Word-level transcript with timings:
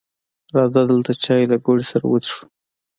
راځه 0.57 0.81
دلته 0.91 1.11
چای 1.23 1.43
له 1.51 1.57
ګوړې 1.65 1.85
سره 1.91 2.05
وڅښو 2.07 2.43